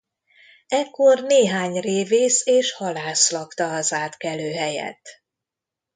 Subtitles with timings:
[0.67, 5.09] Ekkor néhány révész és halász lakta az átkelőhelyet.